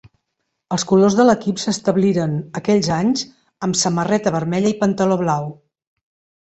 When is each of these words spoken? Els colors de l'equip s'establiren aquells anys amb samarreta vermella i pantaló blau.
Els 0.75 0.85
colors 0.91 1.17
de 1.19 1.25
l'equip 1.27 1.61
s'establiren 1.65 2.33
aquells 2.61 2.91
anys 2.97 3.25
amb 3.69 3.81
samarreta 3.85 4.35
vermella 4.41 4.75
i 4.77 4.81
pantaló 4.85 5.23
blau. 5.25 5.51